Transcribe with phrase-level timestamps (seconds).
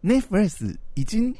[0.00, 1.34] Netflix 已经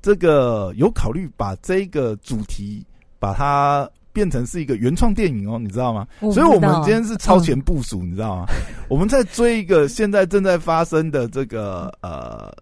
[0.00, 2.86] 这个有考虑把这个主题
[3.18, 6.06] 把它变成是一个原创电影哦，你知道吗？
[6.20, 8.46] 所以我们今天是超前部署，你知道吗？
[8.88, 12.54] 我们在追一个现在正在发生的这个呃。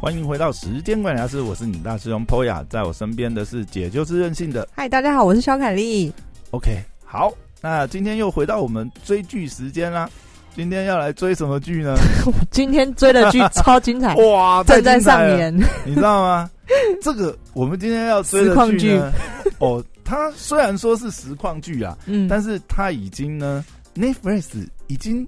[0.00, 4.68] 欢迎回到时间管理大师，我是你大师兄 Poya，在我身边的是姐就是任性的。
[4.72, 6.12] 嗨，大家好，我是肖凯丽。
[6.52, 10.10] OK，好，那今天又回到我们追剧时间啦。
[10.54, 11.94] 今天要来追什么剧呢？
[12.50, 16.50] 今天追的剧超精彩哇，正在上演，你知道吗？
[17.00, 19.12] 这个我们今天要追的剧呢，
[19.60, 25.26] 哦，它虽然说是实况剧啊，嗯，但是它已经呢，Netflix 已经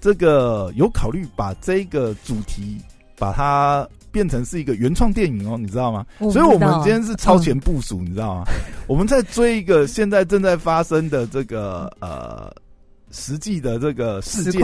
[0.00, 2.80] 这个有考虑把这个主题
[3.18, 3.86] 把它。
[4.14, 6.06] 变成是一个原创电影哦，你知道吗？
[6.20, 8.44] 所以我们今天是超前部署，你知道吗？
[8.86, 12.54] 我们在追一个现在正在发生的这个呃
[13.10, 14.60] 实际的这个事件，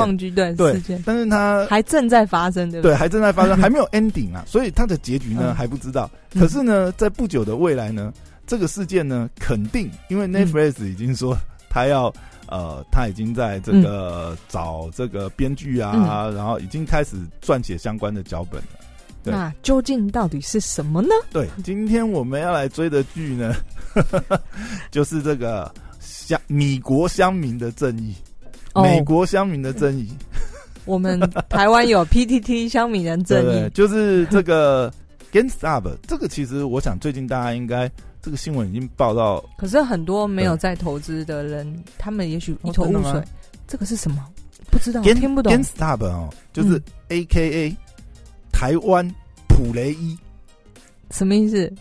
[0.55, 6.09] 对对，但是它还正在发生，对对，还正在发生，还没有 ending 啊， 所以它的结局呢还不知道。
[6.39, 8.13] 可是呢，在不久的未来呢，
[8.47, 11.37] 这个事件呢肯定，因为 Netflix 已经说
[11.69, 12.13] 他要
[12.47, 18.80] 呃，他已经在这个找这个编剧啊，然后已经开始撰写相关的脚本了。
[19.23, 21.09] 那究竟到底是什么呢？
[21.31, 23.55] 对，今天我们要来追的剧呢，
[24.91, 28.15] 就是这个乡米国乡民的正义，
[28.75, 30.09] 美国乡民的正义。
[30.87, 34.93] 我们台湾有 PTT 乡民人正义，就是这个
[35.31, 35.95] GameStop。
[36.09, 37.91] 这个其实我想最近大家应该
[38.23, 43.23] 这个新闻已经报道，可是很多没有在投资的人，他们也许一头雾水。
[43.69, 44.27] 这个是什么？
[44.71, 45.53] 不知道，听不懂。
[45.53, 47.77] GameStop 哦，就是 AKA。
[48.61, 49.11] 台湾
[49.49, 50.15] 普雷伊
[51.11, 51.73] 什么意思？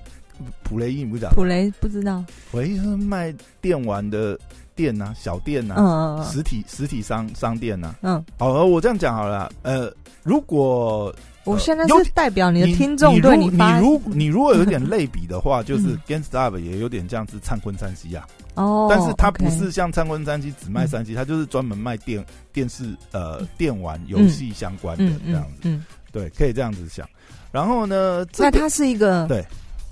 [0.63, 1.31] 普雷伊你不知道？
[1.36, 2.23] 普雷不知道。
[2.49, 4.39] 普雷是卖电玩的
[4.77, 8.23] 店呐，小店呐，嗯嗯实体实体商商店呐，嗯。
[8.38, 9.52] 好，我这样讲好了。
[9.63, 9.91] 呃，
[10.23, 11.13] 如果
[11.44, 18.25] 我现在是代表你的听众，对你你如 你如果有点类比的话，就是 GameStop 也有点像是灿坤三西啊。
[18.55, 18.87] 哦。
[18.89, 25.77] 但是它不是像灿坤三西只卖三西，它就是专门卖电电视呃电玩游戏相关的这样子。
[26.09, 26.14] 嗯。
[26.14, 27.08] 对，可以这样子想。
[27.52, 28.25] 然后呢？
[28.37, 29.43] 那它是一个对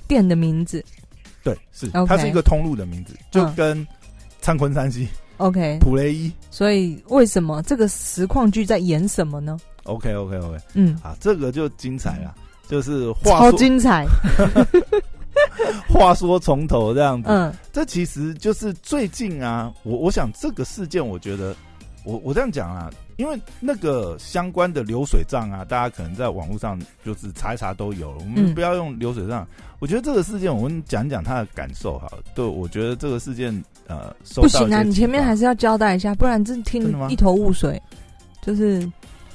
[0.07, 0.83] 店的名字，
[1.43, 3.85] 对，是它是一个通路的名字，就跟
[4.41, 5.07] 灿坤山西
[5.37, 6.31] OK 普雷伊。
[6.51, 12.35] 所以为什么这个实况剧在演什么呢？OK OK OK，嗯啊，这个就精彩了，
[12.67, 14.05] 就是话超精彩。
[15.87, 21.55] 话说从头这样子，嗯，这其实就是最近啊，我我想这个事件，我觉得
[22.07, 22.89] 我我这样讲啊。
[23.17, 28.19] 因为那个相关的流水账啊，大家可能在网络上就是查一查都有了。
[28.19, 29.47] 我们不要用流水账。
[29.79, 32.07] 我觉得这个事件，我们讲讲他的感受哈。
[32.35, 33.51] 对，我觉得这个事件
[33.87, 37.81] 呃，不行啊，你前面还是要交代一下，不然真听一头雾水。
[38.39, 38.87] 就是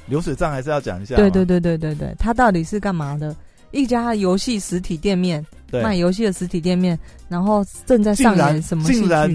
[0.05, 1.17] 流水账还是要讲一下。
[1.17, 3.35] 对对对对对对，他到底是干嘛的？
[3.71, 6.97] 一家游戏实体店面，卖游戏的实体店面，
[7.27, 9.29] 然后正在上演什么竟然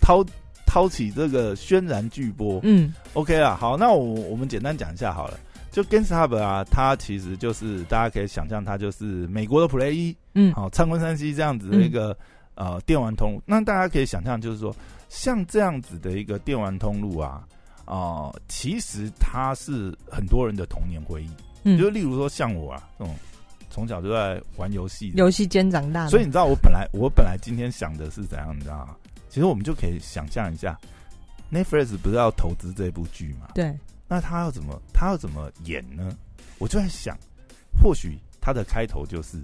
[0.00, 0.24] 掏。
[0.76, 5.38] 挑起这个轩然巨波，嗯，OK 啊，好，那我我们简单讲一下好了。
[5.72, 12.14] 就 GameStop 啊，它其实就是大家可以想象，它就是美国的 Play 一，嗯，好，参观山西这样子的一个
[12.56, 13.42] 呃电玩通路。
[13.46, 14.76] 那大家可以想象，就是说
[15.08, 17.42] 像这样子的一个电玩通路啊，
[17.86, 21.30] 啊，其实它是很多人的童年回忆。
[21.64, 23.14] 嗯，就例如说像我啊，这种
[23.70, 28.94] 从小就在玩游戏，游戏间长大，所以你知道我本来我本来今天想的是怎样，你知道吗？
[29.36, 30.80] 其实我们就可以想象一下
[31.52, 33.50] ，Netflix 不是要投资这部剧嘛？
[33.54, 36.16] 对，那他要怎么他要怎么演呢？
[36.56, 37.14] 我就在想，
[37.78, 39.36] 或许他的开头就是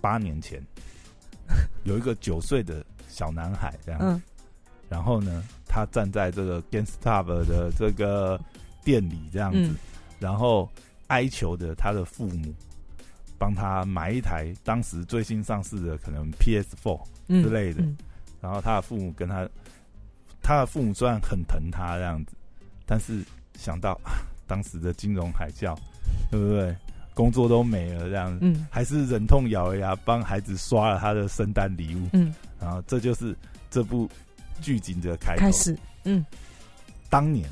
[0.00, 0.60] 八年前
[1.86, 4.20] 有一个九岁的小男孩这样，
[4.88, 8.36] 然后呢，他站在这个 GameStop 的这个
[8.82, 9.70] 店里这样子，
[10.18, 10.68] 然后
[11.06, 12.52] 哀求的他的父母
[13.38, 17.84] 帮他买一台当时最新上市的可能 PS Four 之类的。
[18.40, 19.48] 然后他的父母跟他，
[20.42, 22.32] 他的父母虽然很疼他这样子，
[22.86, 23.22] 但是
[23.54, 25.76] 想到啊， 当时的金融海啸，
[26.30, 26.74] 对不对？
[27.12, 33.36] 工作都没了这样子，嗯，还是忍痛咬了牙帮孩子刷了他的圣诞礼物，嗯，然后这就是
[33.70, 34.08] 这部
[34.62, 36.24] 剧情的开开始，嗯，
[37.10, 37.46] 当年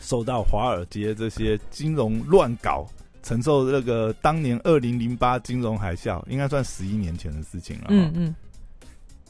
[0.00, 2.84] 受到华尔街这些金融乱搞，
[3.22, 8.34] 承受那个当年二零零八金融海啸，应该算十一年前的事情了，嗯嗯。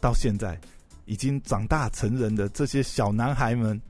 [0.00, 0.58] 到现在
[1.06, 3.80] 已经长大成人的这些小男孩们，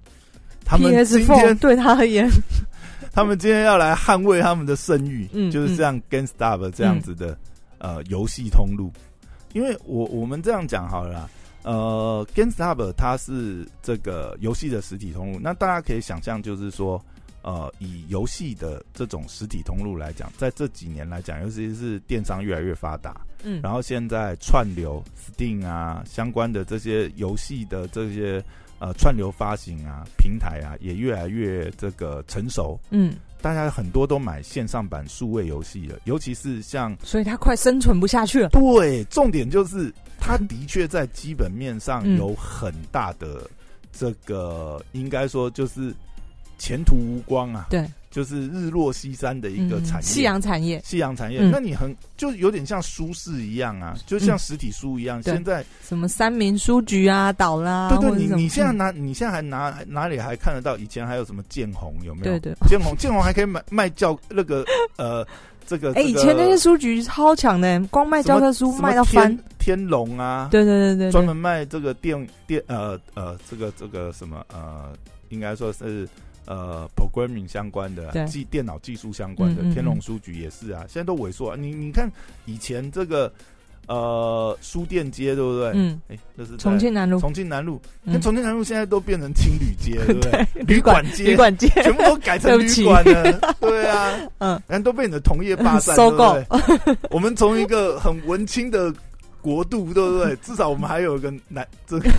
[0.65, 2.29] 他们今天 对他而言，
[3.13, 7.37] 他们今天要来捍卫他们的声誉，嗯，就是像 GameStop 这样子的
[7.79, 8.93] 呃游戏通路。
[9.55, 11.29] 因为我我们这样讲好了，
[11.63, 17.03] 呃，GameStop 它是这个游戏的实体通路，那大家可以想象，就是说，
[17.43, 28.43] 呃，以游戏的这种实体通路来讲，在这几年来讲，尤其是电商越来越发达，嗯，然后现在串流 Steam 啊相关的这些游戏的这些
[28.79, 33.15] 呃串流发行啊平台啊，也越来越这个成熟，嗯。
[33.41, 38.49] 大家很多都买线上版数位游戏了，尤其是像，所以它快生存不下去了。
[38.49, 43.49] 对，重点就是它的确在基本面上有很大的
[43.93, 45.95] 这个，应该说就是
[46.59, 47.67] 前途无光啊。
[47.71, 47.89] 对。
[48.11, 51.41] 就是日落西山的一个产业，夕阳产业，夕阳产业。
[51.53, 55.23] 那你很就有点像书市一样啊，就像实体书一样。
[55.23, 57.91] 现在什么三明书局啊，倒啦。
[57.91, 60.77] 对对，你你现在拿，你现在还拿哪里还看得到？
[60.79, 62.39] 以前还有什么建红有没有？
[62.39, 64.65] 对对，建红建红还可以买卖教那个
[64.97, 65.25] 呃
[65.67, 65.93] 这个。
[66.01, 69.39] 哎，以前那些书局超强的，光卖教科书卖到翻。
[69.59, 74.95] 天龙啊，对对对对，专门卖这个电电呃呃这个这个什么呃，
[75.29, 76.09] 应该说是。
[76.49, 81.51] 呃，programming 相关的，技电脑技术相关的，天龙书局也是啊，现在都萎缩。
[81.51, 82.11] 啊你你看
[82.47, 83.31] 以前这个
[83.87, 85.73] 呃书店街对不对？
[85.75, 87.21] 嗯，哎，那是重庆南路。
[87.21, 90.47] 重庆南路，那重庆南路现在都变成青旅街， 对不对？
[90.67, 93.39] 旅馆街，旅馆街，全部都改成旅馆了。
[93.61, 96.35] 对啊，嗯，人都被你的同业霸占， 收购。
[97.11, 98.91] 我们从一个很文青的。
[99.41, 100.35] 国度对不对？
[100.43, 102.11] 至少我们还有一个南这个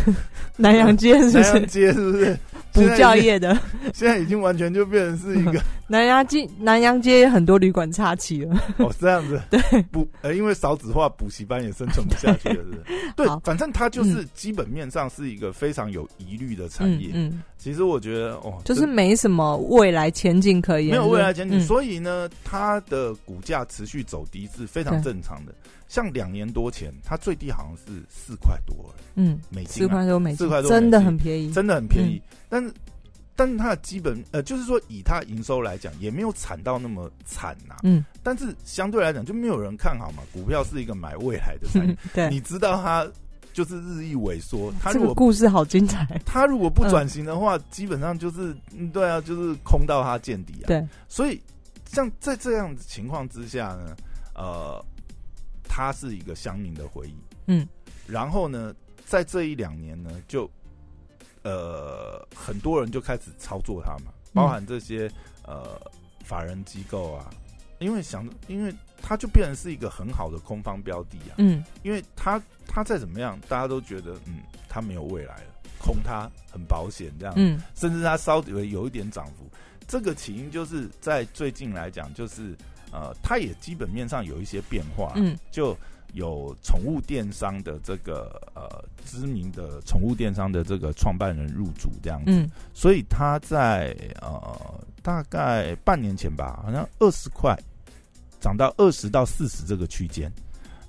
[0.56, 2.40] 南洋街，南洋街是不是
[2.88, 3.58] 补教业的？
[3.94, 8.56] 现在已经完全就变成是一个南洋街，南洋街很多旅馆插旗了。
[8.78, 9.60] 哦，这样子 对
[9.92, 13.12] 补呃，因为少子化，补习班也生存不下去了， 是？
[13.16, 17.10] 对，反正它就是基本面上是一个非常有疑虑的产业。
[17.14, 25.54] 嗯，其实我觉得哦，就是没什么未来前景可言，没有未来前景，所以呢，它的股价持续走低是非常正常的。
[25.88, 28.76] 像两年多前，它最低好像是四块多，
[29.16, 32.22] 嗯，美金，四块多美金，四块多，真的很便宜，真的很便宜。
[32.48, 32.72] 但是，
[33.40, 38.04] 但是它的基本，呃，就是说以它营收来讲，也没有惨到那么惨呐，嗯。
[38.22, 40.22] 但是相对来讲，就没有人看好嘛。
[40.34, 43.10] 股票是一个买未来的产业， 对，你知道它
[43.54, 44.74] 就是日益萎缩。
[44.82, 46.06] 它这个故事好精彩。
[46.26, 48.54] 它如果不转型的话，基本上就是，
[48.92, 50.68] 对啊，就是空到它见底啊。
[50.68, 51.42] 对，所以
[51.86, 53.96] 像在这样的情况之下呢，
[54.36, 54.84] 呃。
[55.72, 57.16] 它是一个乡民的回忆，
[57.46, 57.66] 嗯，
[58.08, 58.74] 然后呢，
[59.06, 60.50] 在这一两年呢，就
[61.44, 65.12] 呃很多人就开始操作它嘛，包含这些
[65.46, 65.80] 呃
[66.24, 67.30] 法人机构啊，
[67.80, 79.50] 因为想，因为它就变成是一个很好的空方标的啊，嗯，因为它它再怎么样，大家都觉得嗯它没有未来了，空它很保险这样，嗯，甚至它稍微有一点涨幅，
[79.88, 82.56] 这个起因就是在最近来讲就是。
[82.92, 85.78] 呃，它也基本面上有一些变化，嗯，就
[86.14, 94.42] 有宠物电商的这个呃知名的宠物电商的这个创办人入主这样子，所以他在呃
[95.02, 97.58] 大概半年前吧，好像二十块
[98.40, 100.32] 涨到二十到四十这个区间，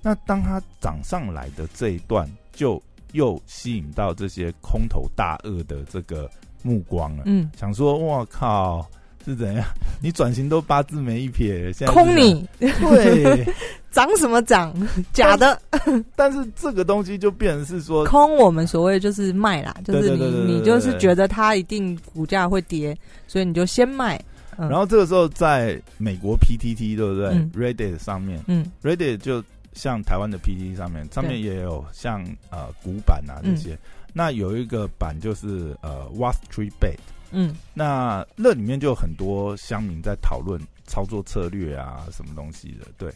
[0.03, 2.83] 那当它涨上来的这一段，就
[3.13, 6.31] 又吸引到这些空头大鳄的这个
[6.63, 8.89] 目光了，嗯，想说我靠。
[9.25, 9.65] 是怎样？
[10.01, 13.47] 你转型都八字没一撇，现在空你对
[13.91, 14.75] 涨什么涨？
[15.13, 15.61] 假的。
[16.17, 22.97] 但是这个东西就变成是说空，我们所谓就是卖啦，就是你你就是觉得它一定股价会跌，
[23.27, 24.21] 所以你就先卖。
[24.57, 27.29] 然后这个时候在美国 PTT 对不对
[27.73, 33.79] ？Reddit 上面，嗯，Reddit 就像台湾的 PTT 上面，上面也有像呃古板啊这些。
[34.13, 36.99] 那有一个版就是呃 Wall Street Bet。
[37.33, 42.87] 嗯，那那里面就有很多乡民在讨论操作策略啊，什么东西的。
[42.99, 43.13] 对，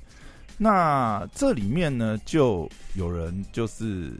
[0.56, 4.12] 那这里面呢，就有人就是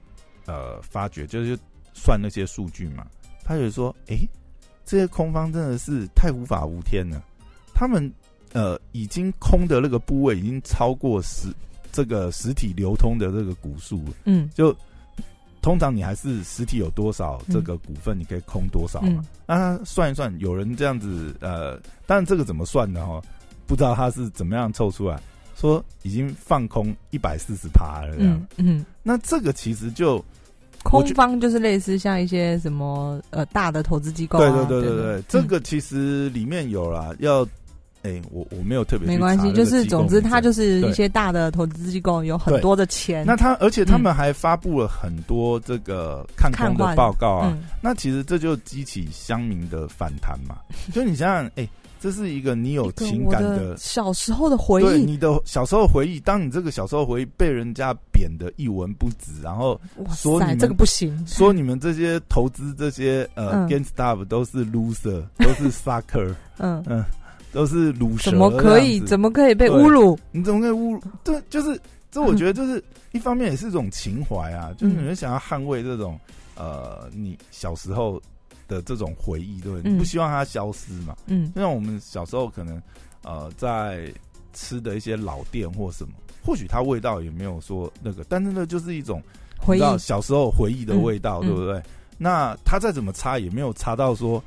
[0.46, 1.58] 呃发觉，就是
[1.92, 3.06] 算那些数据嘛，
[3.44, 4.18] 他就说，哎，
[4.84, 7.22] 这些空方真的是太无法无天了，
[7.72, 8.12] 他们
[8.52, 11.48] 呃已经空的那个部位已经超过实
[11.92, 14.12] 这个实体流通的这个股数了。
[14.24, 14.76] 嗯，就。
[15.64, 19.24] 通常你还是实体有多少这个股份，你可以空多少嘛？
[19.46, 23.18] 那算一算，有人这样子呃，但这个怎么算的哈？
[23.66, 25.18] 不知道他是怎么样凑出来，
[25.56, 28.46] 说已经放空一百四十趴了这样。
[28.58, 30.22] 嗯，那这个其实就
[30.82, 34.38] 空方就是类似像一些什么呃大的投资机构。
[34.38, 37.48] 对对对对对，这个其实里面有啦，要
[38.04, 43.24] 哎，我我没有特别没关系，就是总之，他就是一些大的投资机构有很多的钱。
[43.26, 47.56] 那他而且他们还发布了很多这个看空的报告啊。
[47.80, 50.56] 那其实这就激起乡民的反弹嘛。
[50.92, 51.66] 就你想想，哎，
[51.98, 56.20] 这是一个你有情感的小时候的回忆，你的小时候回忆。
[56.20, 59.80] 当你这个小时候回忆被人家贬的一文不值，然后
[60.14, 67.02] 说你们这个不行，说你们这些投资这些呃 g a i n s t o p 都是 loser，都是 sucker，嗯 嗯。
[67.54, 68.98] 都是辱蛇，怎么可以？
[69.00, 70.18] 怎么可以被侮辱？
[70.32, 71.00] 你怎么可以侮辱？
[71.22, 71.80] 对，就是
[72.10, 72.82] 这，我觉得就是
[73.12, 76.18] 一方面也是一种情怀啊，就是你们想要捍卫这种
[76.56, 78.20] 呃，你小时候
[78.66, 81.16] 的这种回忆，对，你不希望它消失嘛？
[81.26, 82.82] 嗯，就像我们小时候可能
[83.22, 84.12] 呃在
[84.52, 86.12] 吃的一些老店或什么，
[86.44, 89.22] 或许它味道也没有说那个，但是呢，就是一种
[89.56, 91.80] 回忆，小时候回忆的味道，对不对？
[92.18, 94.42] 那它再怎么差，也没有差到说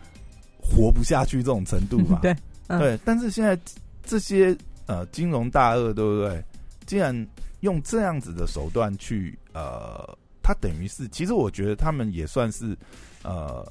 [0.62, 2.20] 活不下去这种程度吧？
[2.24, 2.36] 对。
[2.68, 3.58] 对，但是现在
[4.04, 4.56] 这些
[4.88, 6.44] 呃金融大鳄，对不对？
[6.86, 7.28] 竟然
[7.62, 12.78] 用这样子的手段去呃，他等于是，其实我觉得他们也算是
[13.24, 13.66] 呃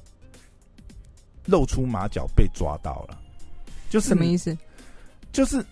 [1.45, 3.19] 露出马脚被抓到了，
[3.89, 4.57] 就是什么意思？
[5.31, 5.63] 就是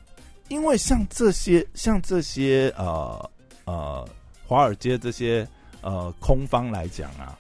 [0.48, 3.30] 因为像这些像这些呃
[3.66, 4.08] 呃
[4.46, 5.48] 华尔街这些
[5.82, 7.38] 呃空方来讲啊，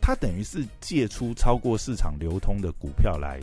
[0.00, 3.40] 他等于是借出超过市场流通的股票来。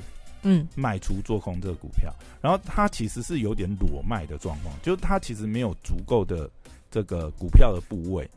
[0.48, 6.48] 嗯，卖出做空这个股票，然后它其实是有点裸卖的状况，就是它其实没有足够的
[6.92, 8.30] 这个股票的部位，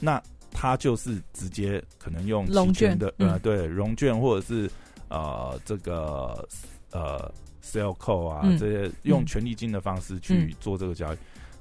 [0.00, 0.20] 那
[0.50, 4.68] 它就是直接可能用融券的呃对融券或者是
[5.08, 6.44] 呃这个
[6.90, 7.32] 呃
[7.62, 11.16] sell call 啊这些用权利金的方式去做这个交易，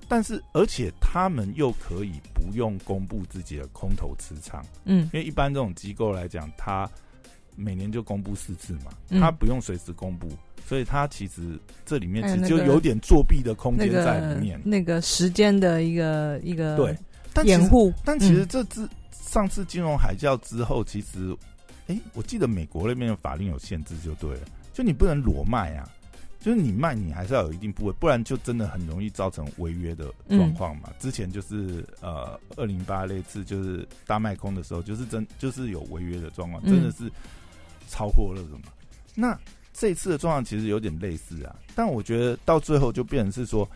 [0.07, 6.89] 但是而且他们又可以不用公布自己的空头持仓，嗯，因为一般这种机构来讲，它。
[7.55, 10.27] 每年就公布四次嘛，他不用随时公布，
[10.65, 14.59] 所以他其实这里面其实就有点作弊的空间在里面。
[14.63, 16.97] 那个时间的一个一个对
[17.33, 21.35] 但掩护，但其实这次上次金融海啸之后，其实
[21.87, 24.41] 哎，我记得美国那边的法令有限制，就对了，
[24.73, 25.89] 就你不能裸卖啊，
[26.39, 30.89] 就是你卖你还是要有一定部位，不然就真的很容易造成违约的状况嘛。
[30.99, 37.11] 之前就是呃二零八那次就是大卖空的时候，就是真就是有违约的状况，真的是。
[37.87, 38.61] 超过了什么？
[39.15, 39.37] 那
[39.73, 43.67] 这次的状况其实有点类似啊，但我觉得到最后就变成是说，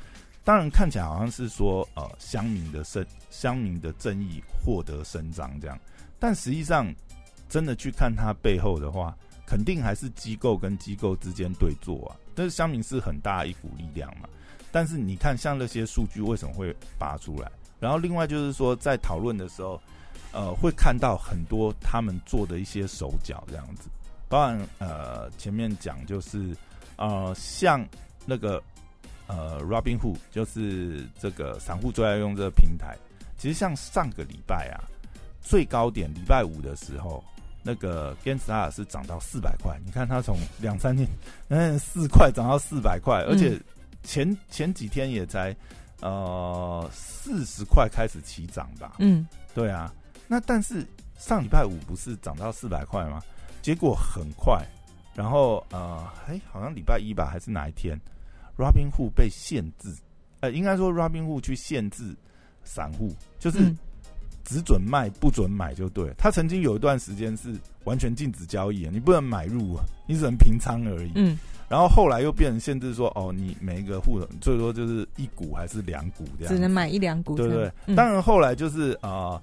[0.44, 5.80] 当然看起来好像是说呃乡民的生乡民的正义获得伸张这样，
[6.20, 6.94] 但实际上
[7.50, 12.16] 真的去看它背后的话，肯定还是机构跟机构之间对坐啊。
[12.36, 14.30] 但是乡民是很大一股力量嘛，
[14.72, 17.52] 但是你看像那些数据为什么会拔出来？
[17.80, 19.82] 然后另外就是说在讨论的时候，
[20.32, 23.90] 呃，会看到很多他们做的一些手脚这样子。
[24.30, 26.56] 当然，呃，前面讲就是，
[26.98, 27.88] 呃，像
[28.26, 28.62] 那个
[29.28, 32.98] 呃，Robinhood，就是这个散户最爱用这个平台。
[33.38, 34.84] 其实像上个礼拜啊，
[35.42, 37.24] 最高点礼拜五的时候，
[37.64, 39.80] 那个 Genstar 是涨到四百块。
[39.86, 41.08] 你看它从两三天，
[41.50, 43.58] 嗯，四块涨到四百块，而且
[44.04, 45.56] 前前几天也才
[46.02, 48.96] 呃四十块开始起涨吧。
[49.00, 49.94] 嗯，对啊。
[50.28, 50.86] 那但是
[51.18, 53.22] 上礼拜五不是涨到四百块吗？
[53.68, 54.66] 结果很快，
[55.14, 58.00] 然后呃，哎，好像礼拜一吧，还是哪一天
[58.58, 59.94] ，Robinhood 被限制，
[60.40, 62.16] 呃，应该说 Robinhood 去限制
[62.64, 63.60] 散户，就是
[64.46, 66.14] 只准卖不准买就对。
[66.18, 71.12] 他曾经有一段时间是完全禁止交易，你不能买入啊，你只能平仓而已。
[71.16, 77.70] 嗯，然后后来又变成限制说，哦，你每一个户最多就是一股还是两股这样，只能买一两股，对不对？
[77.98, 79.42] 当然后来就是啊，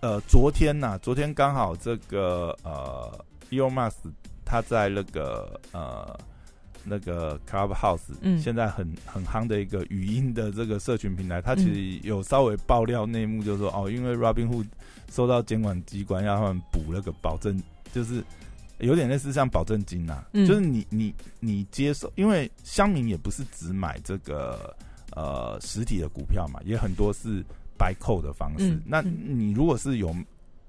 [0.00, 3.22] 呃，昨天呐，昨天刚好这个呃。
[3.50, 4.12] Elon Musk
[4.44, 6.18] 他在那个呃
[6.82, 14.66] 那个 Clubhouse，嗯，现在很很夯的一个语音的这个社群平台，他其实有稍微爆料内幕，就是说哦，因为 Robinhood
[15.10, 18.24] 收到监管机关要他们补那个保证，就是
[18.78, 24.74] 有点类似像保证金呐，就是你你你接受，因为乡民也不是只买这个
[25.14, 27.44] 呃实体的股票嘛，也很多是
[27.78, 30.16] buy call 的方式，那你如果是有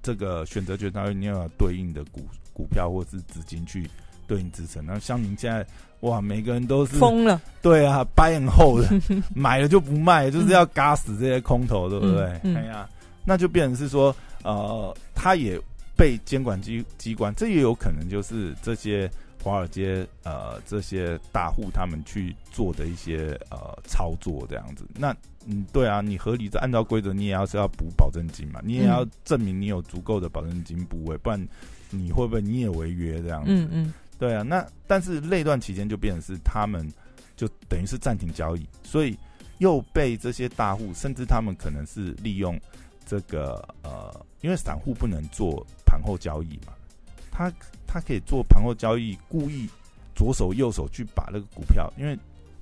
[0.02, 2.20] 这个选择权，它会你要对应的股。
[2.62, 3.90] 股票或是资金去
[4.28, 5.66] 对应支撑，那像您现在
[6.00, 8.84] 哇，每个人都是疯了，对啊，buy and hold，
[9.34, 12.24] 买了就不卖，就是要嘎死这些空头，对不对？
[12.54, 12.88] 哎呀，
[13.24, 14.14] 那就变成是说，
[14.44, 15.60] 呃，他也
[15.96, 19.10] 被监管机机关，这也有可能就是这些
[19.42, 24.84] 华尔街呃这些大户他们去做的一些呃操作这样子。
[24.96, 25.14] 那
[25.46, 31.48] 嗯，对啊，你合理的按照规则，你也要是要补保证金嘛，你也要证明你有足够的保证金部位，不然。
[31.92, 33.50] 你会不会你也违约这样子？
[33.52, 34.42] 嗯嗯，对啊。
[34.42, 36.90] 那但是那段期间就变成是他们
[37.36, 39.16] 就等于是暂停交易，所以
[39.58, 42.58] 又被这些大户，甚至他们可能是利用
[43.06, 46.72] 这个呃，因为散户不能做盘后交易嘛，
[47.30, 47.52] 他
[47.86, 49.68] 他可以做盘后交易，故意
[50.14, 52.18] 左手右手去把那个股票，因为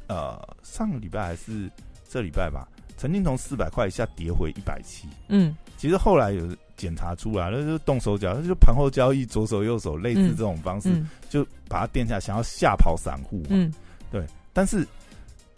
[0.09, 1.71] 呃上个礼拜还是
[2.09, 10.89] 这礼拜吧，曾经从四百块以下跌回一百七，嗯，其实后来有检查出来，那就动手脚，那就盘后交易，左手右手类似这种方式，
[11.29, 13.71] 就把它垫下，想要吓跑散户，嗯，
[14.11, 14.25] 对。
[14.55, 14.87] 但是，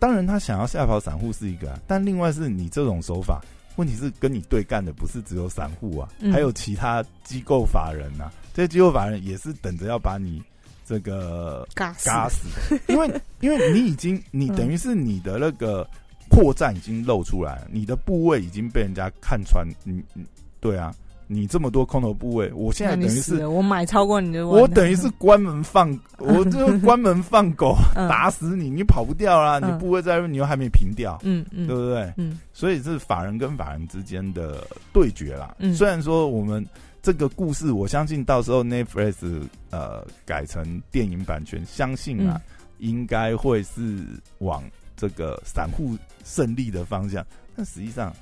[0.00, 3.40] 当然他想要吓跑散户是一个，但另外是你这种手法，
[3.76, 8.28] 问题是跟你对干的不是只有散户啊，还有其他机构法人呐。
[8.52, 10.42] 这些机构法人也是等着要把你
[10.84, 12.48] 这个嘎嘎死，
[12.88, 13.08] 因为
[13.40, 15.88] 因为你已经你等于是你的那个
[16.28, 20.24] 破绽已经露出来，你的部位已经被人家看穿，你你
[20.60, 20.94] 对啊。
[21.32, 29.58] 你这么多空头部位，我现在等于是我买超过你的，我等于是关门放， 我就关门放狗，打死你，你跑不掉啦！
[29.58, 32.12] 你部位在，你又还没平掉，嗯嗯，对不对？
[32.16, 35.56] 嗯，所以是法人跟法人之间的对决啦。
[35.74, 36.64] 虽然说我们
[37.00, 39.14] 这个故事，我相信到时候 Netflix
[39.70, 42.40] 呃改成电影版权，相信啊，
[42.78, 44.04] 应该会是
[44.38, 44.62] 往
[44.96, 47.24] 这个散户胜利的方向，
[47.56, 48.12] 但实际上。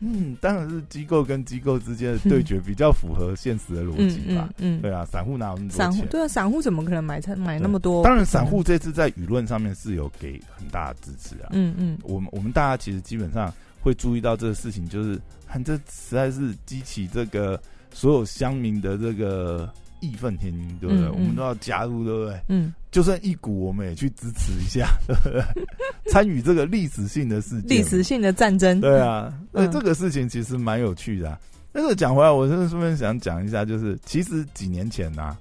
[0.00, 4.48] 嗯，当然是机构跟机构之间的对决比较符合现实的逻辑吧。
[4.58, 6.06] 嗯，对啊，散户哪有那么多钱？
[6.08, 8.04] 对啊，散户怎么可能买菜买那么多？
[8.04, 11.50] 当然，散户这次在舆论上面是有给很大的支持啊。
[11.52, 15.20] 嗯嗯，我们我们大家其实基本上会注意到这个事情，就是
[15.64, 17.60] 这实在是激起这个
[17.92, 19.68] 所有乡民的这个。
[20.00, 21.08] 义愤填膺，对不对？
[21.08, 22.40] 我们都要加入，对不对？
[22.48, 25.42] 嗯，就算一股，我们也去支持一下，对不对？
[26.12, 28.80] 参与这个历史性的事件，历史性的战争。
[28.80, 31.38] 对啊，那这个事情其实蛮有趣的。
[31.72, 35.36] 但是讲回来，我真的顺便想讲一下，就是其实几年前呢，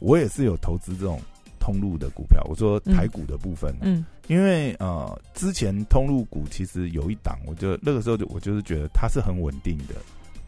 [0.00, 1.20] 我也是有投资这种
[1.60, 2.42] 通路的股票。
[2.48, 9.94] 我说台股的部分，嗯，因为呃，之前通路股其实有一档，我就那个时候就我就是觉得它是很稳定的。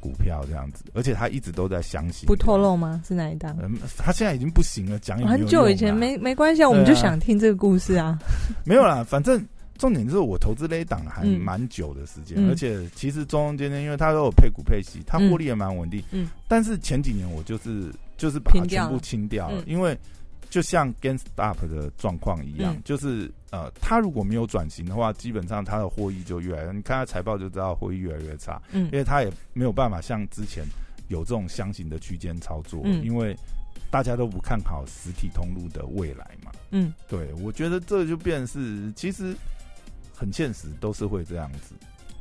[0.00, 2.26] 股票这样子，而且他一直都在相信。
[2.26, 3.00] 不透露吗？
[3.06, 3.56] 是哪一档？
[3.62, 8.18] 嗯，他现在已经不行了，讲很久以前没没关系啊，我们就想听这个故事啊。
[8.64, 9.40] 没有啦，反正
[9.78, 16.02] 重点就是我投资那一档还蛮久的时间，而且其实中中间间，因为他都有配股配息，他获利也蛮稳定。
[16.10, 19.96] 嗯，但是前几年我就是就是把它全部清掉了，因为。
[20.50, 28.60] 就像 GameStop 的状况一样，就是呃，它如果没有转型的话，基本上它的获益就越来越，你看它财报就知道获益越来越差。
[28.72, 30.64] 嗯，因为它也没有办法像之前
[31.08, 33.34] 有这种箱型的区间操作，因为
[33.90, 36.50] 大家都不看好实体通路的未来嘛。
[36.72, 39.34] 嗯，对，我觉得这就变是其实
[40.12, 41.74] 很现实，都是会这样子。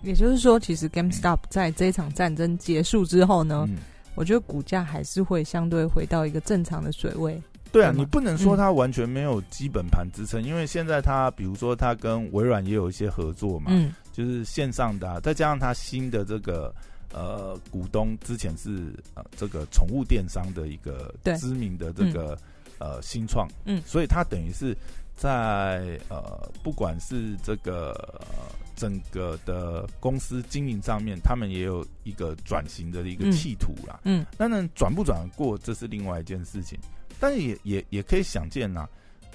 [0.04, 3.68] 也就是说，其实 GameStop 在这场战争结束之后呢，
[4.16, 7.42] 我觉得股价还是会相对回到一个正常的水位。
[7.72, 16.74] 对啊，你不能说它完全没有基本盘支撑，因为现在它，比如说它跟微软也有一些合作嘛，嗯，就是线上的，再加上它新的这个
[17.14, 22.38] 呃股东之前是呃这个宠物电商的一个知名的这个
[22.80, 24.76] 呃新创，嗯，所以它等于是
[25.16, 36.80] 在呃不管是这个呃整个的公司经营上面，他们也有一个转型的一个企图啦，嗯，当然转不转过，这是另外一件事情。
[37.20, 38.88] 但是也也也可以想见呐，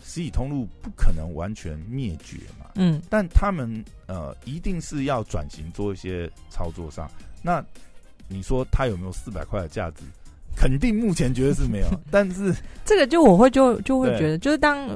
[0.03, 2.71] 实体通路不可能完全灭绝嘛。
[2.77, 7.11] 嗯，但他们呃一定是要转型做一些操作上。
[7.43, 7.65] 那
[8.27, 10.03] 你说它有没有四百块的价值？
[10.57, 11.87] 肯定目前觉得是没有。
[12.11, 14.89] 但是这个就我会就就会觉得，就是当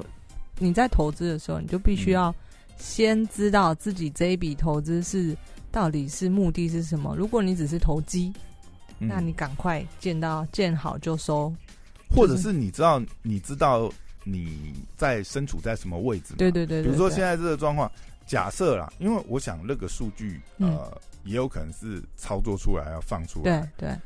[0.58, 2.34] 你在投资的时候，你就必须要
[2.78, 5.36] 先知道自己这一笔投资是
[5.70, 7.14] 到底是目的是什么。
[7.16, 8.32] 如果你只是投机，
[8.98, 11.52] 那你赶快见到见好就收。
[12.10, 13.90] 或者是你知道，你知道
[14.24, 16.34] 你在身处在什么位置？
[16.36, 16.82] 对对对。
[16.82, 17.90] 比如说现在这个状况，
[18.26, 20.90] 假设啦，因为我想那个数据呃，
[21.24, 23.60] 也有可能是操作出来要放出来。
[23.76, 23.96] 对对。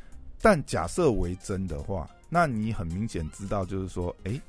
[0.41, 4.41] 但假设为真的话，那你很明显知道，就是说，哎，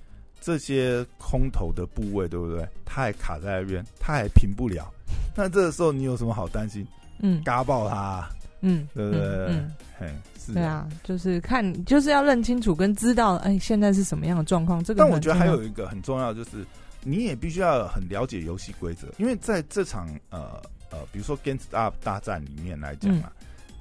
[0.42, 2.68] 这些空头的部位，对不对？
[2.84, 4.92] 它还卡在那边，它还平不了。
[5.38, 6.88] 那这个时候你有什么好担心？
[7.20, 8.28] 嗯，嘎爆它。
[8.64, 9.22] 嗯，对不对？
[9.22, 10.12] 嗯，嘿。
[10.54, 14.84] 对啊，就是看，就是要认清楚跟知道，哎，现在是什么样的状况。
[14.84, 16.66] 这个，但我觉得还有一个很重要，就是
[17.02, 23.32] 你也必须要很了解游戏规则，因为在这场呃呃，比如说 Games Up 大战里面来讲啊，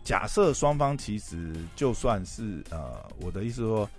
[0.05, 3.91] 假设双方其实就算是呃，我的意思说，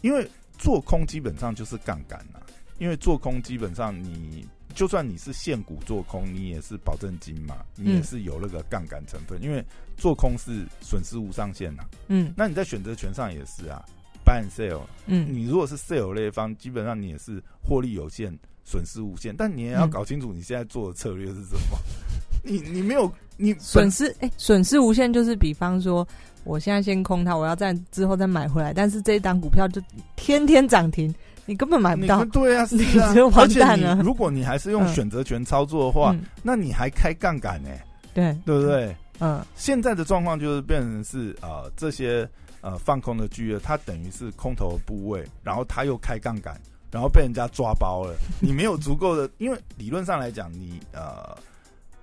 [0.00, 2.40] 因为做空基本上就是杠杆呐，
[2.78, 4.48] 因为做空基本上你。
[4.80, 9.62] 就算你是现股做空，你也是保证金嘛，你也是有那个杠杆成分，因为
[9.94, 11.84] 做空是损失无上限呐。
[12.08, 13.84] 嗯，那你在选择权上也是啊
[14.24, 19.36] ，buy and sell，嗯，你如果是 sell 那一方，基本上你也是获利有限，损失无限。
[19.36, 21.78] 但你也要搞清楚你现在做的策略是什么。
[22.42, 26.08] 你你没有你损失哎，损失无限就是比方说，
[26.44, 29.78] 我现在先空它，我要在之后再买回来，但是这一档股票就
[30.16, 31.14] 天天涨停，
[31.50, 32.24] 你根本买不到。
[32.32, 33.96] 对啊，你就完蛋了。
[34.04, 37.68] 如果你还是用选择权操作的话，那你还开杠杆呢？
[38.14, 38.94] 对，对不对？
[39.18, 42.28] 嗯，现在的状况就是变成是呃这些
[42.60, 46.58] 呃放空的巨额，它等于是空头部位，然后他又开杠杆，
[46.92, 48.14] 然后被人家抓包了。
[48.40, 51.36] 你没有足够的，因为理论上来讲，你呃。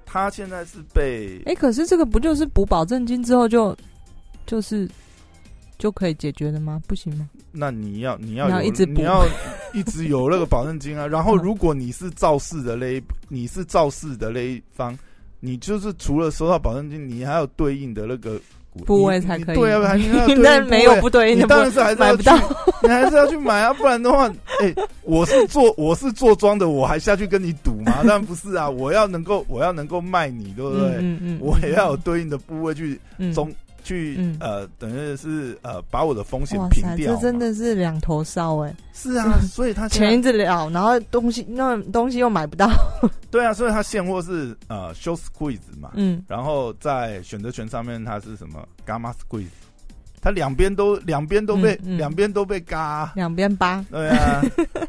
[0.09, 3.75] 他现在是被哎，可是这个不就是补保证金之后就
[4.45, 4.89] 就是
[5.77, 6.81] 就可以解决的吗？
[6.87, 7.29] 不行吗？
[7.57, 9.25] 那你要你要要一直你要
[9.73, 11.05] 一直有那个保证金啊。
[11.09, 14.97] 然后如果你是肇事的那一你是肇事的那一方，
[15.39, 18.39] 你就是除了收到保证金，你还有对应的那个。
[18.85, 19.95] 部位才可以，对啊，
[20.43, 22.37] 但 没有不对，你当然是还是买不到，
[22.83, 27.93] 你还是要去买啊，不然的话，哎，我是做我是做庄的，我还下去跟你赌吗？
[28.05, 30.89] 当然不是啊，我要能够我要能够卖你，对不对？
[30.99, 32.99] 嗯嗯，我也要有对应的部位去
[33.33, 33.51] 中。
[33.87, 37.15] 去呃，等于是呃，把我的风险平掉。
[37.15, 38.75] 这真的是两头烧哎。
[38.93, 42.69] 是啊，所以他钱一直了，然后东西那东西又买不到。
[43.31, 45.91] 对啊，所以他现货是呃，show squeeze 嘛。
[45.93, 46.21] 嗯。
[46.27, 49.47] 然后在选择权上面，它是什么 gamma squeeze？
[50.19, 53.85] 它两边都两边都被两边都被嘎，两边扒。
[53.89, 54.41] 对啊。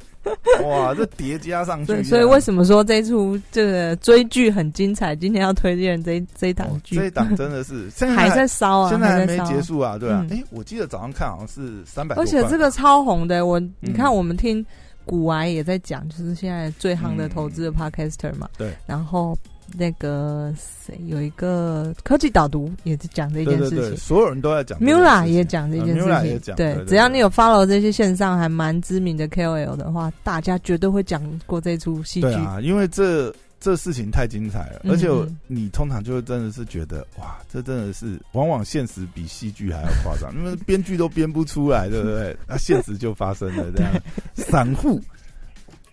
[0.62, 5.14] 哇，这叠加上去，所以为什么说这出这个追剧很精彩？
[5.16, 10.26] 今天要推荐这这一档剧，这一档真的是 还在烧啊，现在还没结束啊，对啊。
[10.30, 13.46] 哎，我记得早上看好像是三百，而且这个超红的。
[13.46, 14.64] 我你看，我们听
[15.04, 19.36] 古玩也在讲，就是现在最夯的投资的 podcaster 嘛，对，然后。
[19.76, 24.78] 那个谁有一个科技导读也是讲这件事情，所有人都在讲。
[24.80, 32.60] Mula 也讲这件事情，对，只要你有 follow 这些线上还蛮知名的 KOL 的话，大家绝对会讲过这出戏剧啊。
[32.62, 35.08] 因为这这事情太精彩了，而且
[35.46, 42.36] 你通常就会真的是觉得哇，这真的是往往现实比戏剧还要夸张，因为编剧都编不出来，对不对？
[42.48, 43.92] 那现实就发生了这样，
[44.34, 45.00] 散户。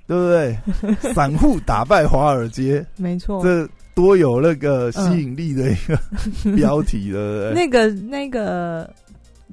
[0.07, 0.57] 对不对？
[1.13, 5.97] 散户打败华尔街，没错，这多有那个吸引力的一个
[6.55, 7.51] 标题了。
[7.53, 8.87] 那个、那个、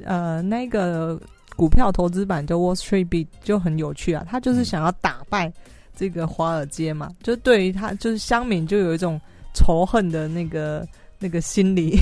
[0.04, 1.18] 呃，那个
[1.56, 4.26] 股票投资版就 Wall Street Beat 就很有趣啊。
[4.28, 5.50] 他就是想要打败
[5.96, 9.18] 这个华尔街嘛，就对于他就是乡民就有一种
[9.54, 10.86] 仇恨的那个
[11.18, 11.98] 那个心理。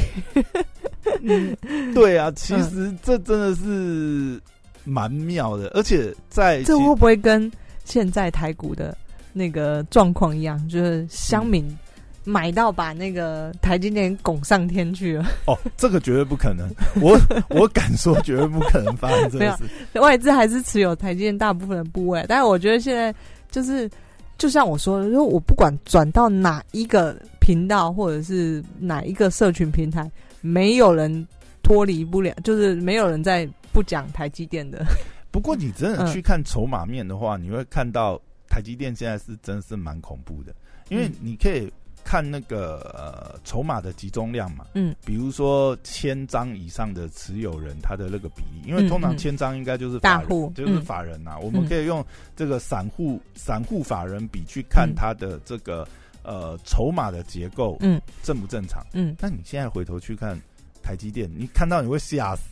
[1.95, 4.41] 对啊，其实这真的是
[4.85, 7.51] 蛮妙的，而且在这会不会跟？
[7.91, 8.97] 现在台股的
[9.33, 11.77] 那个状况一样，就是乡民
[12.25, 15.25] 买到把那个台积电拱上天去了。
[15.47, 16.69] 哦，这个绝对不可能，
[17.01, 19.99] 我我敢说绝对不可能发生这个 事。
[19.99, 23.13] 外资还是持有台积电大部分的部位，但是我觉得现在
[23.51, 23.91] 就是，
[24.39, 30.09] 就像我说的，因为我不管转到哪一个频道或者是哪一个社群平台，
[30.41, 31.27] 没有人
[31.63, 34.85] 脱离不了，就是没有人在不讲台积电的。
[35.31, 40.55] 不过，你真的去看筹码面的话，你会看到台积电现在是真是蛮恐怖的，
[40.89, 41.73] 因为你可以
[42.05, 55.87] 看那个呃筹码的集中量嘛，嗯，比如说千张以上的持有人他的那个比例，因为通常千张应该就是大户，就是法人呐，我们可以用这个散户散户法人比去看他的这个
[56.25, 58.85] 呃筹码的结构，嗯，正不正常？
[58.95, 60.37] 嗯，那你现在回头去看
[60.83, 62.43] 台积电，你看到你会吓死。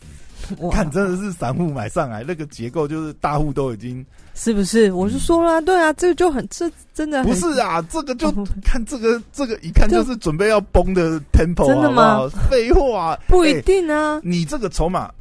[0.71, 4.91] 看，真的是散户买上来，那个结构就是大户都已经是不是？
[4.91, 8.31] 我是说了，对啊，这个就很这真的不是啊，这个就
[8.63, 12.27] 看这个这个一看就是准备要崩的 temple，真的吗？
[12.49, 14.21] 废话，不一定啊。
[14.23, 15.11] 你这个筹码，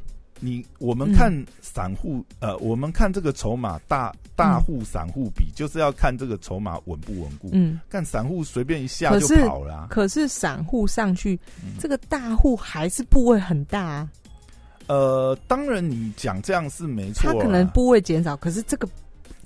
[0.41, 7.51] 你我们看散户，呃，我们看这个筹码大大户散户比，就是要看这个筹码稳不稳固。
[7.53, 9.89] 嗯，看散户随便一下就跑了。
[9.91, 11.39] 可是散户上去，
[11.81, 14.09] 这个大户还是部位很大啊。
[14.89, 18.89] 呃，当然你讲这样是没错，它可能部位减少，可是这个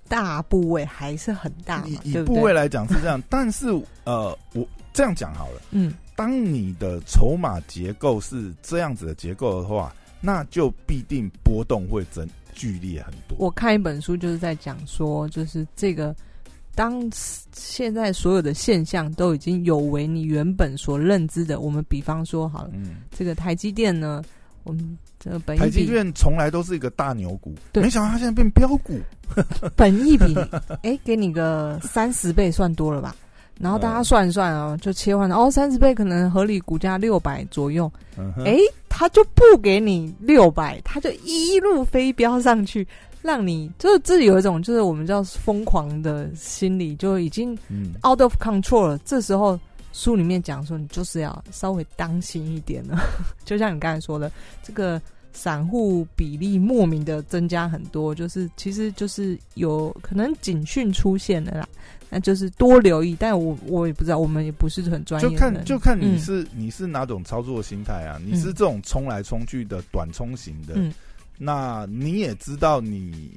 [0.08, 1.84] 大部位还是很大。
[1.84, 3.66] 以以部位来讲是这样，但是
[4.04, 12.24] 呃，我这样讲好了，嗯，当你的筹码结构是这样子的结构的话，那就必定波动会增
[12.54, 13.36] 剧烈很多。
[13.36, 16.14] 我看一本书就是在讲说，就是这个
[16.76, 17.02] 当
[17.52, 24.22] 现在所有的现象都已经有违你原本所认知的，我们比方说好了，嗯，这个台积电呢。
[24.64, 28.98] 我们这个本台积电从来都是一个大牛股，没想到它现在变标股。
[29.76, 30.36] 本益比，
[30.82, 33.14] 哎，给你个三十倍算多了吧？
[33.58, 37.90] 然后大家算一算哦，就切换哦，三十倍可能合理，股价六百左右。
[38.44, 38.58] 哎，
[38.90, 42.86] 他就不给你六百，他就一路飞飙上去，
[43.22, 47.56] 让你就是自己有一种就是我们叫疯狂的心理，就已经
[48.06, 48.98] out of control 了。
[48.98, 49.58] 这时候
[49.92, 52.98] 书里面讲说，你就是要稍微当心一点了。
[53.44, 54.30] 就像你刚才说的，
[54.62, 55.00] 这个
[55.32, 61.68] 散户比例莫名的增加很多，就是其实就是有可能警讯出现了啦。
[62.14, 65.30] 那就是多留意，但我我也不知道，我们也不是很专业。
[65.30, 68.20] 就看就看你是你是哪种操作心态啊？
[68.22, 70.74] 你是这种冲来冲去的短冲型的，
[71.38, 73.30] 那你也知道你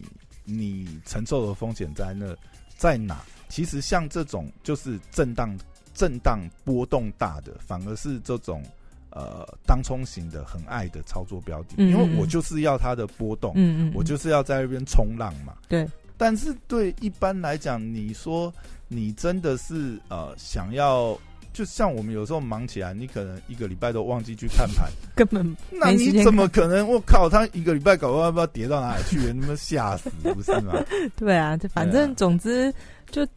[0.44, 2.36] 你承受的风险在那
[2.76, 3.24] 在哪？
[3.48, 5.58] 其实像这种就是震荡
[5.96, 8.62] 震荡波动大的，反而是这种
[9.10, 15.88] 呃当冲型的很爱的操作标的，因为我就是要它的波动，嗯嗯，我就是要在那边冲浪嘛，对。
[16.18, 18.54] 但是对一般来讲，你说
[18.88, 21.18] 你真的是呃想要，
[21.52, 26.88] 就像我们有时候忙起来，你可能一个礼拜都忘记去看盘， 根本那你怎么可能？
[26.88, 30.74] 我靠，他一个礼拜搞不好不知道跌到哪里去，那么吓死不是吗？
[31.18, 32.74] 对啊，反正总之
[33.12, 33.28] 就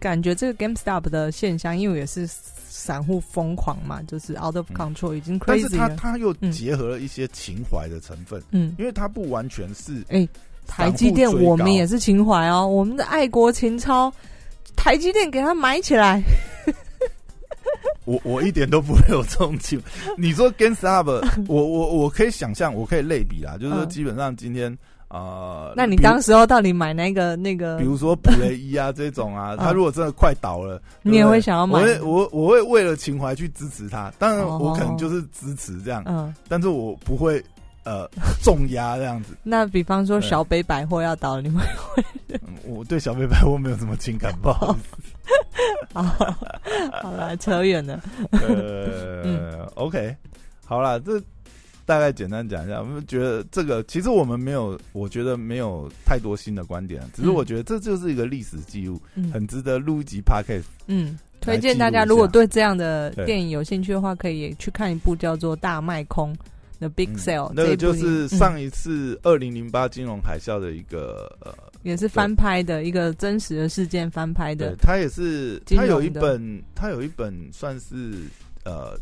[0.00, 10.26] 感觉这个 GameStop 的现象，因为也是散户疯狂嘛，就是 out of control 已经 crazy 但是它它又结合了一些情怀的成分，嗯，因为它不完全是哎。
[10.66, 14.12] 台积电，我们也是情怀哦，我们的爱国情操，
[14.76, 16.22] 台积电给它买起来。
[18.06, 19.82] 我我一点都不会有这种情。
[20.16, 24.76] 你说 GameStop，我我我可以想象，我可以类比啦，就是说基本上今天
[25.10, 27.76] 啊，那你当时候到底买那个那个？
[27.78, 31.80] 比如说普雷伊啊这种啊， 他如果真的快倒了， 你也会想要买？
[31.80, 37.42] 我会我我会为了情怀去支持他，当然我可能就是支持这样，嗯，但是我不会。
[37.82, 38.06] 呃，
[38.42, 39.34] 重压这样子。
[39.42, 42.04] 那比方说小北百货要倒，你会会？
[42.62, 45.94] 我对小北百货没有什么情感，不好意思。
[45.94, 46.02] 好，
[47.02, 47.98] 好了，扯远了。
[48.32, 50.14] 呃，OK，
[50.66, 51.18] 好了，这
[51.90, 52.78] 大概简单讲一下。
[52.78, 59.00] 我们觉得这个其实我们没有，我觉得没有太多新的观点，只是我觉得这就是一个历史记录，
[59.32, 60.66] 很值得录一集 Podcast。
[60.86, 66.32] 嗯，推荐大家如果对这样的电影有兴趣的话，可以去看一部叫做《大卖空》。
[66.78, 74.74] The Big Sale，那个就是上一次二零零八金融海啸的一个呃，也是翻拍的一个真实的事件翻拍的。
[74.76, 78.22] 他也是，他有一本，他有一本算是
[78.64, 78.98] 呃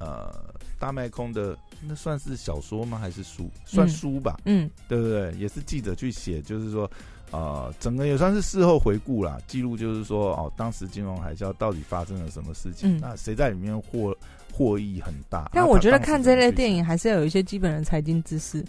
[0.00, 0.34] 呃
[0.80, 2.98] 大卖空的，那算是小说吗？
[2.98, 3.50] 还是书？
[3.64, 4.38] 算书吧。
[4.44, 5.32] 嗯，对不对？
[5.38, 6.90] 也是记者去写，就是说
[7.32, 12.98] 呃，整个也算是事后回顾啦，记录就是说哦，当时金融海啸到底发生了什么事情？
[13.00, 14.16] 那谁在里面获？
[14.52, 18.64] 获益很大，但我觉得看这类电影还是要有一些基本的财经知识，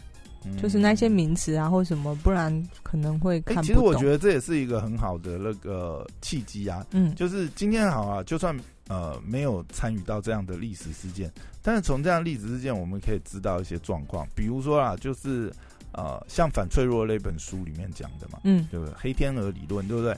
[0.61, 2.51] 就是那些名词啊或什么，不然
[2.83, 3.63] 可能会看。
[3.63, 8.53] 其实我觉得这也是一个很好的那个契机啊，嗯，就是今天好啊，就算
[8.87, 15.51] 呃没有参与到这样的历史事件，但是从这样历史事件，我们可以知道一些状况，比如说啊，就是
[15.93, 20.15] 呃像反脆弱那本书里面讲的嘛，嗯，就是黑天鹅理论，对不对？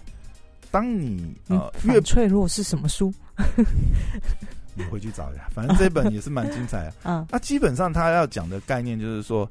[0.71, 3.11] 当你呃越脆弱是什么书？
[4.75, 6.93] 你回去找一下，反正这本也是蛮精彩的。
[7.03, 9.49] 嗯，那基本上他要讲的概念就是说，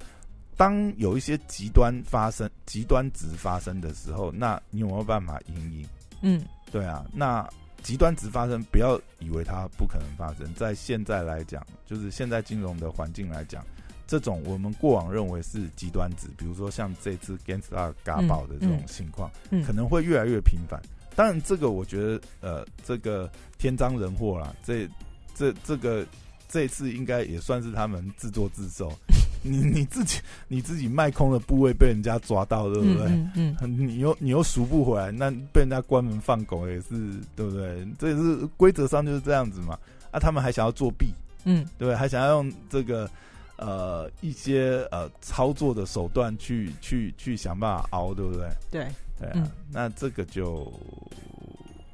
[0.57, 5.87] 当有一些极端发生、极端值发生的时候，那你有没有办法应应？
[6.23, 7.05] 嗯，对啊。
[7.13, 7.47] 那
[7.83, 10.53] 极端值发生，不要以为它不可能发生。
[10.55, 13.65] 在现在来讲，就是现在金融的环境来讲，
[14.07, 19.31] 这种我们过往认为是极端值，比如说像这次 Genstar 嘎爆的这种情况，
[19.67, 20.81] 可能会越来越频繁。
[21.15, 24.89] 当然，这个我觉得，呃，这个天灾人祸啦，这。
[25.35, 26.05] 这这个
[26.49, 28.93] 这次应该也算是他们自作自受。
[29.43, 33.07] 你你自己你自己卖空的部位被人家抓到，对不对？
[33.07, 33.89] 嗯嗯。
[33.89, 36.91] 你又你又赎不回来，那被人家关门放狗也是
[37.37, 37.87] 对不对？
[37.99, 39.79] 这也是规则上就是这样子嘛。
[40.11, 41.13] 啊，他们还想要作弊，
[41.45, 43.09] 嗯，对，还想要用这个
[43.57, 48.49] 呃一些呃操作的手段去去去想办法熬，对不对？
[48.71, 48.87] 对
[49.21, 50.73] 对啊，那这个就。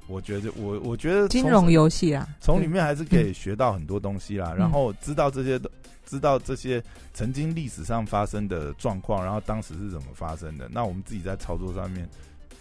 [0.06, 4.52] 我觉得，我我觉得金融游戏啊，从里面还是可以学到很多东西啦。
[4.52, 5.58] 然后知道这些，
[6.06, 10.68] 知道这些曾经历史上发生的状况，然后当时是怎么发生的。
[10.70, 12.08] 那我们自己在操作上面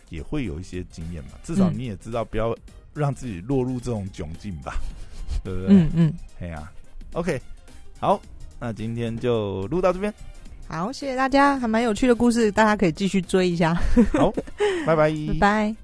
[0.09, 1.31] 也会有一些经验嘛。
[1.43, 2.55] 至少你也知道，不要
[2.93, 4.75] 让自己落入这种窘境吧，
[5.43, 5.67] 对不对？
[5.69, 6.71] 嗯嗯，嘿呀
[7.13, 7.41] ，OK，
[7.99, 8.21] 好，
[8.59, 10.13] 那今天就录到这边。
[10.67, 13.73] 好，谢谢大家，还蛮有趣的故事，大家可以继续追一下。
[14.13, 14.31] 好，
[14.85, 15.82] 拜拜， 拜拜。